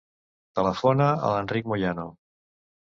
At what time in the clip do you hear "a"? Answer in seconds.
1.11-1.31